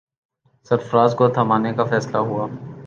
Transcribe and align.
سرفراز 0.69 1.15
کو 1.15 1.27
تھمانے 1.29 1.73
کا 1.73 1.83
فیصلہ 1.83 2.17
ہوا۔ 2.19 2.47